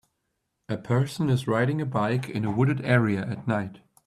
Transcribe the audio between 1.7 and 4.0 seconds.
a bike in a wooded area at night.